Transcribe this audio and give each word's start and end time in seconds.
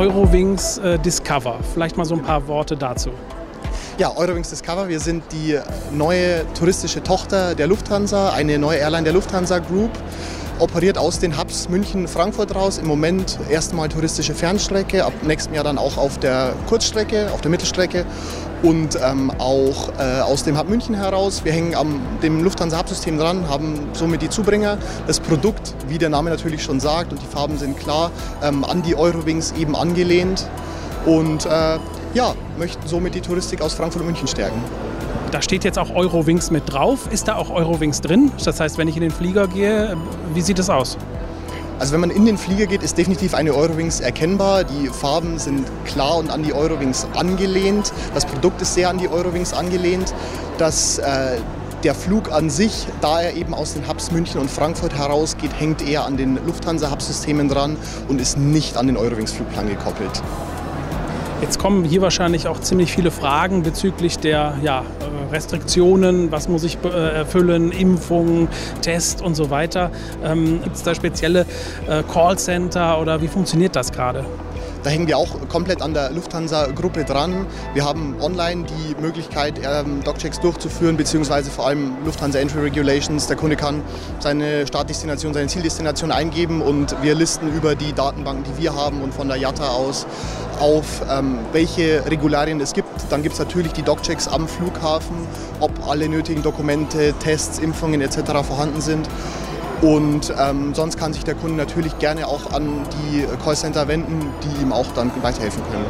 Eurowings 0.00 0.78
äh, 0.78 0.98
Discover. 0.98 1.58
Vielleicht 1.74 1.98
mal 1.98 2.06
so 2.06 2.14
ein 2.14 2.22
paar 2.22 2.48
Worte 2.48 2.74
dazu. 2.74 3.10
Ja, 3.98 4.10
Eurowings 4.16 4.48
Discover, 4.48 4.88
wir 4.88 4.98
sind 4.98 5.22
die 5.30 5.58
neue 5.92 6.50
touristische 6.54 7.02
Tochter 7.02 7.54
der 7.54 7.66
Lufthansa, 7.66 8.30
eine 8.30 8.58
neue 8.58 8.78
Airline 8.78 9.04
der 9.04 9.12
Lufthansa 9.12 9.58
Group 9.58 9.90
operiert 10.60 10.98
aus 10.98 11.18
den 11.18 11.38
Hubs 11.38 11.68
München, 11.68 12.06
Frankfurt 12.06 12.54
raus. 12.54 12.78
Im 12.78 12.86
Moment 12.86 13.38
erstmal 13.48 13.88
touristische 13.88 14.34
Fernstrecke, 14.34 15.04
ab 15.04 15.12
nächstem 15.22 15.54
Jahr 15.54 15.64
dann 15.64 15.78
auch 15.78 15.96
auf 15.96 16.18
der 16.18 16.52
Kurzstrecke, 16.68 17.30
auf 17.32 17.40
der 17.40 17.50
Mittelstrecke 17.50 18.04
und 18.62 18.98
ähm, 19.02 19.32
auch 19.38 19.88
äh, 19.98 20.20
aus 20.20 20.44
dem 20.44 20.58
Hub 20.58 20.68
München 20.68 20.94
heraus. 20.94 21.44
Wir 21.44 21.52
hängen 21.52 21.74
am 21.74 22.00
dem 22.22 22.44
Lufthansa 22.44 22.78
Hub-System 22.78 23.18
dran, 23.18 23.48
haben 23.48 23.88
somit 23.94 24.22
die 24.22 24.28
Zubringer. 24.28 24.78
Das 25.06 25.18
Produkt, 25.20 25.74
wie 25.88 25.98
der 25.98 26.10
Name 26.10 26.30
natürlich 26.30 26.62
schon 26.62 26.78
sagt, 26.78 27.12
und 27.12 27.22
die 27.22 27.26
Farben 27.26 27.58
sind 27.58 27.78
klar, 27.78 28.10
ähm, 28.42 28.64
an 28.64 28.82
die 28.82 28.94
Eurowings 28.94 29.52
eben 29.58 29.74
angelehnt 29.74 30.46
und 31.06 31.46
äh, 31.46 31.78
ja, 32.12 32.34
möchten 32.58 32.86
somit 32.86 33.14
die 33.14 33.20
Touristik 33.20 33.62
aus 33.62 33.74
Frankfurt 33.74 34.02
und 34.02 34.08
München 34.08 34.28
stärken. 34.28 34.62
Da 35.30 35.40
steht 35.40 35.62
jetzt 35.62 35.78
auch 35.78 35.94
Eurowings 35.94 36.50
mit 36.50 36.72
drauf. 36.72 37.08
Ist 37.12 37.28
da 37.28 37.36
auch 37.36 37.50
Eurowings 37.50 38.00
drin? 38.00 38.32
Das 38.44 38.58
heißt, 38.58 38.78
wenn 38.78 38.88
ich 38.88 38.96
in 38.96 39.02
den 39.02 39.12
Flieger 39.12 39.46
gehe, 39.46 39.96
wie 40.34 40.40
sieht 40.40 40.58
es 40.58 40.68
aus? 40.68 40.98
Also 41.78 41.92
wenn 41.92 42.00
man 42.00 42.10
in 42.10 42.26
den 42.26 42.36
Flieger 42.36 42.66
geht, 42.66 42.82
ist 42.82 42.98
definitiv 42.98 43.34
eine 43.34 43.54
Eurowings 43.54 44.00
erkennbar. 44.00 44.64
Die 44.64 44.88
Farben 44.88 45.38
sind 45.38 45.66
klar 45.84 46.16
und 46.16 46.30
an 46.30 46.42
die 46.42 46.52
Eurowings 46.52 47.06
angelehnt. 47.14 47.92
Das 48.12 48.26
Produkt 48.26 48.60
ist 48.60 48.74
sehr 48.74 48.90
an 48.90 48.98
die 48.98 49.08
Eurowings 49.08 49.52
angelehnt. 49.52 50.12
Das, 50.58 50.98
äh, 50.98 51.38
der 51.84 51.94
Flug 51.94 52.32
an 52.32 52.50
sich, 52.50 52.86
da 53.00 53.22
er 53.22 53.34
eben 53.34 53.54
aus 53.54 53.74
den 53.74 53.88
Hubs 53.88 54.10
München 54.10 54.40
und 54.40 54.50
Frankfurt 54.50 54.94
herausgeht, 54.94 55.52
hängt 55.58 55.80
eher 55.80 56.04
an 56.04 56.16
den 56.16 56.38
Lufthansa-Hub-Systemen 56.44 57.48
dran 57.48 57.76
und 58.08 58.20
ist 58.20 58.36
nicht 58.36 58.76
an 58.76 58.88
den 58.88 58.96
Eurowings-Flugplan 58.96 59.68
gekoppelt. 59.68 60.22
Jetzt 61.40 61.58
kommen 61.58 61.84
hier 61.84 62.02
wahrscheinlich 62.02 62.48
auch 62.48 62.60
ziemlich 62.60 62.92
viele 62.92 63.10
Fragen 63.10 63.62
bezüglich 63.62 64.18
der 64.18 64.58
ja, 64.60 64.84
Restriktionen, 65.30 66.30
was 66.32 66.48
muss 66.48 66.64
ich 66.64 66.78
äh, 66.84 66.88
erfüllen, 66.88 67.72
Impfungen, 67.72 68.48
Test 68.82 69.22
und 69.22 69.34
so 69.34 69.50
weiter. 69.50 69.90
Ähm, 70.24 70.60
Gibt 70.62 70.76
es 70.76 70.82
da 70.82 70.94
spezielle 70.94 71.46
äh, 71.88 72.02
Callcenter 72.12 73.00
oder 73.00 73.20
wie 73.22 73.28
funktioniert 73.28 73.76
das 73.76 73.92
gerade? 73.92 74.24
Da 74.82 74.88
hängen 74.88 75.06
wir 75.06 75.18
auch 75.18 75.46
komplett 75.48 75.82
an 75.82 75.92
der 75.92 76.10
Lufthansa-Gruppe 76.10 77.04
dran. 77.04 77.46
Wir 77.74 77.84
haben 77.84 78.16
online 78.18 78.64
die 78.64 78.98
Möglichkeit, 78.98 79.60
ähm, 79.62 80.02
Docchecks 80.04 80.40
durchzuführen, 80.40 80.96
beziehungsweise 80.96 81.50
vor 81.50 81.66
allem 81.66 81.92
Lufthansa 82.06 82.38
Entry 82.38 82.60
Regulations. 82.60 83.26
Der 83.26 83.36
Kunde 83.36 83.56
kann 83.56 83.82
seine 84.20 84.66
Startdestination, 84.66 85.34
seine 85.34 85.48
Zieldestination 85.48 86.10
eingeben 86.10 86.62
und 86.62 86.96
wir 87.02 87.14
listen 87.14 87.54
über 87.54 87.74
die 87.74 87.92
Datenbanken, 87.92 88.44
die 88.44 88.62
wir 88.62 88.74
haben 88.74 89.02
und 89.02 89.12
von 89.12 89.28
der 89.28 89.36
JATA 89.36 89.68
aus 89.68 90.06
auf, 90.60 91.02
ähm, 91.10 91.38
welche 91.52 92.04
Regularien 92.06 92.58
es 92.60 92.72
gibt. 92.72 92.88
Dann 93.10 93.22
gibt 93.22 93.34
es 93.34 93.38
natürlich 93.38 93.72
die 93.72 93.82
Docchecks 93.82 94.28
am 94.28 94.48
Flughafen, 94.48 95.16
ob 95.60 95.72
alle 95.86 96.08
nötigen 96.08 96.42
Dokumente, 96.42 97.12
Tests, 97.22 97.58
Impfungen 97.58 98.00
etc. 98.00 98.18
vorhanden 98.46 98.80
sind. 98.80 99.08
Und 99.82 100.32
ähm, 100.38 100.74
sonst 100.74 100.98
kann 100.98 101.12
sich 101.12 101.24
der 101.24 101.34
Kunde 101.34 101.56
natürlich 101.56 101.98
gerne 101.98 102.26
auch 102.26 102.52
an 102.52 102.82
die 102.92 103.24
Callcenter 103.42 103.88
wenden, 103.88 104.26
die 104.42 104.62
ihm 104.62 104.72
auch 104.72 104.86
dann 104.94 105.10
weiterhelfen 105.22 105.62
können. 105.70 105.86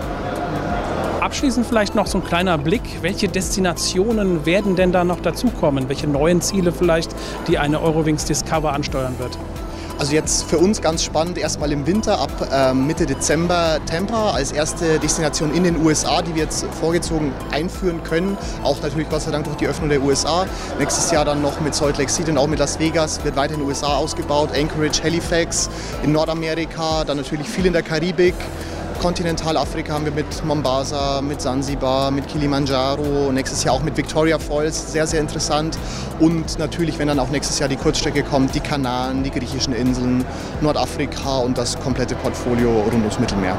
Abschließend 1.21 1.67
vielleicht 1.67 1.95
noch 1.95 2.07
so 2.07 2.19
ein 2.19 2.25
kleiner 2.25 2.57
Blick. 2.57 2.83
Welche 3.03 3.29
Destinationen 3.29 4.47
werden 4.47 4.77
denn 4.77 4.91
da 4.91 5.05
noch 5.05 5.21
dazukommen? 5.21 5.89
Welche 5.89 6.07
neuen 6.07 6.41
Ziele 6.41 6.73
vielleicht, 6.73 7.15
die 7.47 7.59
eine 7.59 7.83
Eurowings 7.83 8.25
Discover 8.25 8.73
ansteuern 8.73 9.15
wird? 9.19 9.37
Also 10.01 10.15
jetzt 10.15 10.45
für 10.45 10.57
uns 10.57 10.81
ganz 10.81 11.05
spannend, 11.05 11.37
erstmal 11.37 11.71
im 11.73 11.87
Winter 11.87 12.19
ab 12.21 12.31
äh, 12.51 12.73
Mitte 12.73 13.05
Dezember 13.05 13.79
Tampa 13.85 14.31
als 14.31 14.51
erste 14.51 14.99
Destination 14.99 15.53
in 15.53 15.63
den 15.63 15.85
USA, 15.85 16.23
die 16.23 16.35
wir 16.35 16.45
jetzt 16.45 16.65
vorgezogen 16.81 17.35
einführen 17.51 18.03
können. 18.03 18.39
Auch 18.63 18.81
natürlich 18.81 19.11
Gott 19.11 19.21
sei 19.21 19.31
Dank 19.31 19.45
durch 19.45 19.59
die 19.59 19.67
Öffnung 19.67 19.91
der 19.91 20.03
USA. 20.03 20.47
Nächstes 20.79 21.11
Jahr 21.11 21.27
dann 21.27 21.43
noch 21.43 21.61
mit 21.61 21.75
Salt 21.75 21.99
Lake 21.99 22.11
City 22.11 22.31
und 22.31 22.39
auch 22.39 22.47
mit 22.47 22.59
Las 22.59 22.79
Vegas 22.79 23.23
wird 23.25 23.37
weiter 23.37 23.53
in 23.53 23.61
den 23.61 23.69
USA 23.69 23.89
ausgebaut. 23.89 24.49
Anchorage, 24.57 25.03
Halifax 25.05 25.69
in 26.03 26.13
Nordamerika, 26.13 27.05
dann 27.05 27.19
natürlich 27.19 27.47
viel 27.47 27.67
in 27.67 27.75
der 27.75 27.83
Karibik. 27.83 28.35
Kontinentalafrika 29.01 29.95
haben 29.95 30.05
wir 30.05 30.13
mit 30.13 30.45
Mombasa, 30.45 31.23
mit 31.23 31.41
Sansibar, 31.41 32.11
mit 32.11 32.29
Kilimanjaro, 32.29 33.33
nächstes 33.33 33.65
Jahr 33.65 33.75
auch 33.75 33.83
mit 33.83 33.97
Victoria 33.97 34.39
Falls, 34.39 34.93
sehr, 34.93 35.07
sehr 35.07 35.21
interessant. 35.21 35.79
Und 36.19 36.59
natürlich, 36.59 36.99
wenn 36.99 37.09
dann 37.09 37.19
auch 37.19 37.31
nächstes 37.31 37.59
Jahr 37.59 37.71
die 37.71 37.77
Kurzstrecke 37.77 38.23
kommt, 38.23 38.55
die 38.55 38.61
Kanaren, 38.61 39.23
die 39.23 39.31
griechischen 39.31 39.73
Inseln, 39.73 40.27
Nordafrika 40.61 41.39
und 41.39 41.57
das 41.57 41.81
komplette 41.81 42.15
Portfolio 42.15 42.79
rund 42.83 42.93
ums 42.93 43.19
Mittelmeer. 43.19 43.57